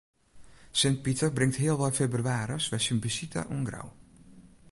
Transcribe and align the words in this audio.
Sint 0.79 0.97
Piter 1.07 1.29
bringt 1.37 1.59
healwei 1.61 1.91
febrewaris 1.99 2.65
wer 2.71 2.83
syn 2.85 2.99
besite 3.03 3.41
oan 3.53 3.63
Grou. 3.67 3.87